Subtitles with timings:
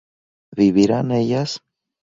[0.59, 1.51] ¿vivirán ellas?